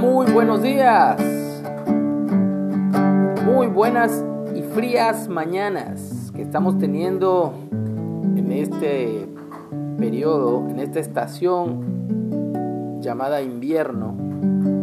[0.00, 1.20] Muy buenos días.
[3.44, 4.24] Muy buenas
[4.54, 9.28] y frías mañanas que estamos teniendo en este
[9.96, 14.16] periodo, en esta estación llamada invierno.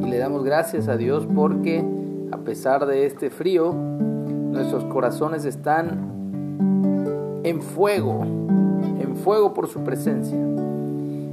[0.01, 1.83] Y le damos gracias a Dios porque
[2.31, 10.39] a pesar de este frío, nuestros corazones están en fuego, en fuego por su presencia.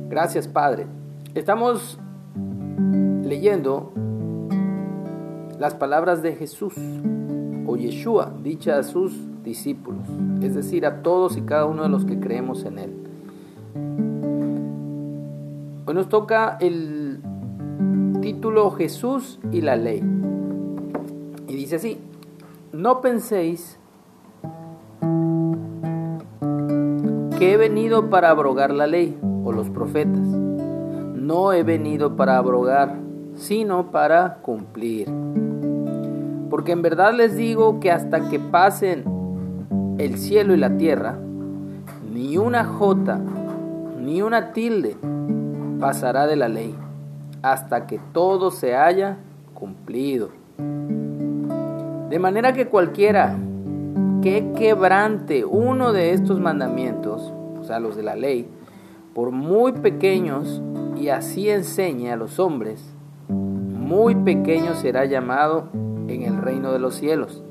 [0.08, 0.86] Gracias Padre.
[1.34, 2.00] Estamos
[3.28, 3.92] leyendo
[5.58, 6.74] las palabras de Jesús
[7.66, 9.12] o Yeshua dichas a sus
[9.44, 10.08] discípulos,
[10.40, 12.94] es decir, a todos y cada uno de los que creemos en Él.
[15.86, 17.20] Hoy nos toca el
[18.22, 20.02] título Jesús y la ley.
[21.48, 21.98] Y dice así,
[22.72, 23.78] no penséis
[27.38, 30.26] que he venido para abrogar la ley o los profetas.
[31.16, 33.07] No he venido para abrogar,
[33.38, 35.08] sino para cumplir.
[36.50, 39.04] Porque en verdad les digo que hasta que pasen
[39.98, 41.16] el cielo y la tierra,
[42.12, 43.20] ni una jota,
[44.00, 44.96] ni una tilde
[45.80, 46.74] pasará de la ley,
[47.42, 49.18] hasta que todo se haya
[49.54, 50.30] cumplido.
[52.10, 53.36] De manera que cualquiera
[54.22, 58.48] que quebrante uno de estos mandamientos, o sea, los de la ley,
[59.14, 60.60] por muy pequeños,
[60.96, 62.97] y así enseñe a los hombres,
[63.28, 65.68] muy pequeño será llamado
[66.08, 67.42] en el reino de los cielos.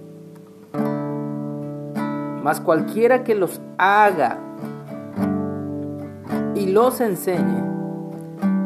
[2.43, 4.39] Mas cualquiera que los haga
[6.55, 7.63] y los enseñe,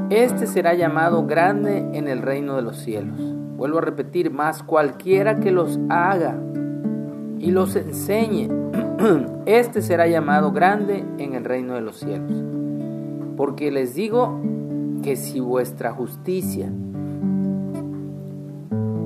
[0.09, 3.17] este será llamado grande en el reino de los cielos.
[3.55, 6.35] Vuelvo a repetir, más cualquiera que los haga
[7.39, 8.49] y los enseñe,
[9.45, 12.43] este será llamado grande en el reino de los cielos.
[13.37, 14.39] Porque les digo
[15.01, 16.71] que si vuestra justicia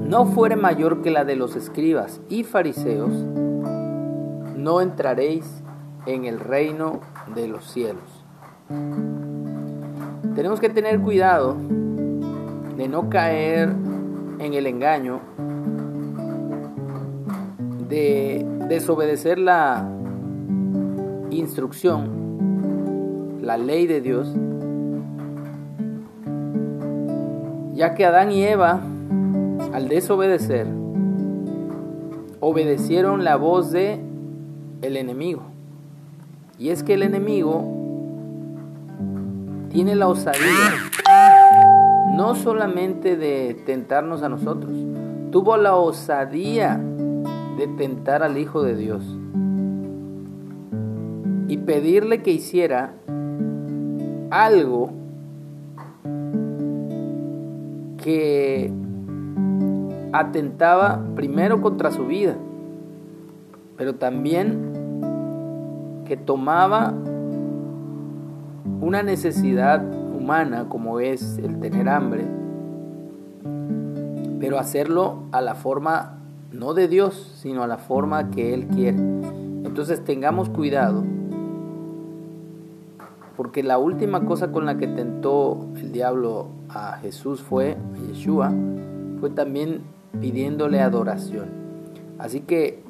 [0.08, 3.12] no fuere mayor que la de los escribas y fariseos,
[4.56, 5.64] no entraréis
[6.06, 7.00] en el reino
[7.34, 8.24] de los cielos.
[10.36, 11.58] Tenemos que tener cuidado
[12.78, 13.70] de no caer
[14.40, 15.22] en el engaño
[17.90, 19.90] de desobedecer la
[21.32, 24.32] instrucción, la ley de Dios,
[27.76, 28.80] ya que Adán y Eva,
[29.74, 30.66] al desobedecer,
[32.40, 34.00] obedecieron la voz de
[34.82, 35.44] el enemigo.
[36.58, 37.64] Y es que el enemigo
[39.70, 40.72] tiene la osadía
[42.16, 44.72] no solamente de tentarnos a nosotros,
[45.32, 46.80] tuvo la osadía
[47.58, 49.04] de tentar al Hijo de Dios
[51.50, 52.94] y pedirle que hiciera
[54.30, 54.92] algo
[58.06, 58.72] que
[60.14, 62.36] atentaba primero contra su vida,
[63.78, 64.74] pero también
[66.06, 66.94] que tomaba
[68.80, 69.84] una necesidad
[70.16, 72.26] humana como es el tener hambre,
[74.40, 76.20] pero hacerlo a la forma
[76.52, 79.00] no de Dios, sino a la forma que Él quiere.
[79.00, 81.04] Entonces tengamos cuidado,
[83.38, 88.54] porque la última cosa con la que tentó el diablo a Jesús fue, a Yeshua,
[89.20, 89.82] fue también
[90.20, 91.50] pidiéndole adoración.
[92.18, 92.82] Así que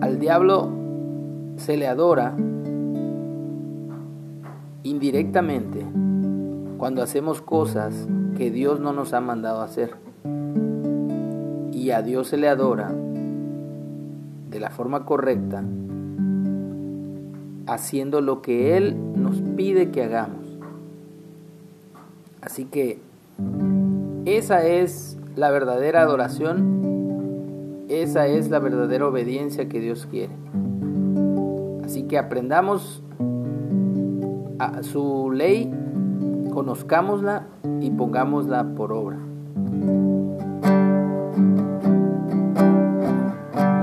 [0.00, 0.70] al diablo
[1.56, 2.34] se le adora
[4.82, 5.84] indirectamente
[6.78, 9.96] cuando hacemos cosas que Dios no nos ha mandado hacer.
[11.72, 12.92] Y a Dios se le adora
[14.50, 15.64] de la forma correcta,
[17.66, 20.46] haciendo lo que Él nos pide que hagamos.
[22.40, 23.00] Así que
[24.24, 30.32] esa es la verdadera adoración, esa es la verdadera obediencia que Dios quiere.
[31.84, 33.02] Así que aprendamos
[34.58, 35.72] a su ley,
[36.52, 37.46] conozcámosla
[37.80, 39.18] y pongámosla por obra.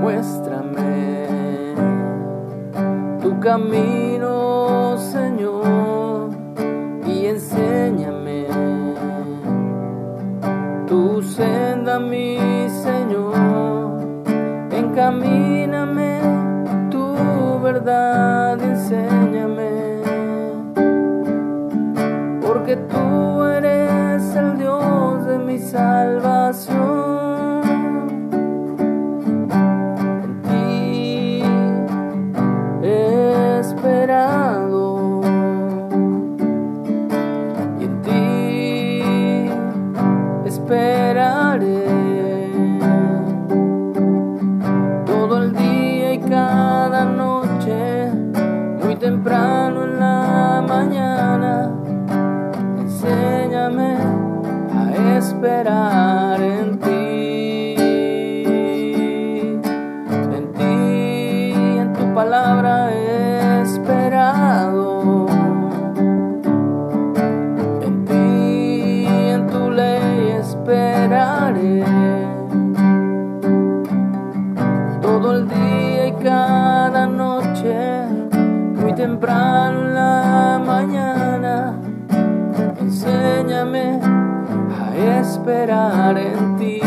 [0.00, 1.26] Muéstrame
[3.22, 4.03] tu camino,
[10.86, 12.38] tu senda, mi
[12.68, 14.02] Señor.
[14.70, 16.20] Encamíname
[16.90, 19.72] tu verdad, enséñame
[22.46, 26.93] porque tú eres el Dios de mi salvación.
[49.04, 51.70] Temprano en la mañana,
[52.78, 53.98] enséñame
[54.78, 57.74] a esperar en ti.
[60.36, 60.74] En ti,
[61.82, 62.63] en tu palabra
[85.24, 86.80] esperar en ti,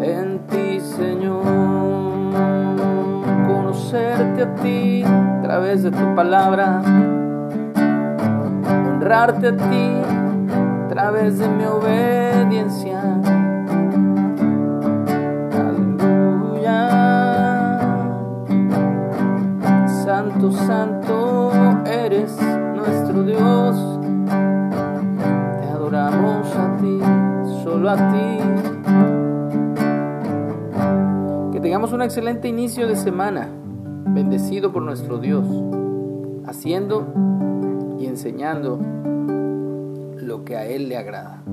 [0.00, 1.42] en ti Señor,
[3.48, 6.82] conocerte a ti a través de tu palabra,
[8.86, 9.90] honrarte a ti
[10.84, 13.00] a través de mi obediencia.
[20.04, 22.38] Santo, santo eres
[22.76, 23.93] nuestro Dios.
[25.96, 26.98] A ti,
[27.62, 28.38] solo a ti.
[31.52, 33.48] Que tengamos un excelente inicio de semana,
[34.08, 35.46] bendecido por nuestro Dios,
[36.46, 37.06] haciendo
[38.00, 38.80] y enseñando
[40.16, 41.44] lo que a Él le agrada.